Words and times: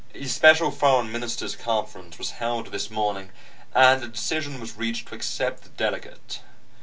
A 0.15 0.25
special 0.25 0.71
foreign 0.71 1.11
ministers 1.11 1.55
conference 1.55 2.17
was 2.17 2.31
held 2.31 2.71
this 2.71 2.89
morning, 2.89 3.29
and 3.75 4.01
a 4.03 4.07
decision 4.07 4.59
was 4.59 4.75
reached 4.75 5.09
to 5.09 5.13
accept 5.13 5.61
the 5.61 5.69
delegate. 5.69 6.41